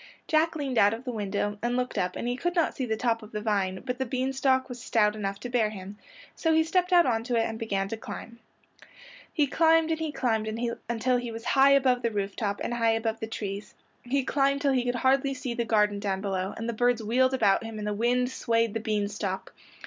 Jack 0.27 0.55
leaned 0.55 0.79
out 0.79 0.95
of 0.95 1.03
the 1.03 1.11
window 1.11 1.59
and 1.61 1.77
looked 1.77 1.95
up 1.95 2.15
and 2.15 2.27
he 2.27 2.35
could 2.35 2.55
not 2.55 2.75
see 2.75 2.87
the 2.87 2.97
top 2.97 3.21
of 3.21 3.31
the 3.31 3.39
vine, 3.39 3.83
but 3.85 3.99
the 3.99 4.05
bean 4.07 4.33
stalk 4.33 4.67
was 4.67 4.81
stout 4.81 5.15
enough 5.15 5.39
to 5.39 5.47
bear 5.47 5.69
him, 5.69 5.95
so 6.35 6.53
he 6.55 6.63
stepped 6.63 6.91
out 6.91 7.05
onto 7.05 7.35
it 7.35 7.41
and 7.43 7.59
began 7.59 7.87
to 7.87 7.95
climb. 7.95 8.39
He 9.31 9.45
climbed 9.45 9.91
and 9.91 9.99
he 9.99 10.11
climbed 10.11 10.47
until 10.89 11.17
he 11.17 11.31
was 11.31 11.45
high 11.45 11.73
above 11.73 12.01
the 12.01 12.09
roof 12.09 12.35
top 12.35 12.61
and 12.63 12.73
high 12.73 12.93
above 12.93 13.19
the 13.19 13.27
trees. 13.27 13.75
He 14.01 14.23
climbed 14.23 14.61
till 14.61 14.73
he 14.73 14.85
could 14.85 14.95
hardly 14.95 15.35
see 15.35 15.53
the 15.53 15.65
garden 15.65 15.99
down 15.99 16.19
below, 16.21 16.55
and 16.57 16.67
the 16.67 16.73
birds 16.73 17.03
wheeled 17.03 17.35
about 17.35 17.63
him 17.63 17.77
and 17.77 17.85
the 17.85 17.93
wind 17.93 18.31
swayed 18.31 18.73
the 18.73 18.79
bean 18.79 19.07
stalk. 19.07 19.53